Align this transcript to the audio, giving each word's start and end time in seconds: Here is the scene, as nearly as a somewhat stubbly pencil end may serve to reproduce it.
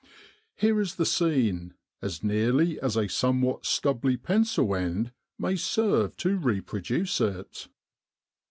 Here 0.55 0.81
is 0.81 0.95
the 0.95 1.05
scene, 1.05 1.75
as 2.01 2.23
nearly 2.23 2.79
as 2.79 2.97
a 2.97 3.07
somewhat 3.07 3.67
stubbly 3.67 4.17
pencil 4.17 4.75
end 4.75 5.11
may 5.37 5.55
serve 5.55 6.17
to 6.17 6.37
reproduce 6.37 7.21
it. 7.21 7.67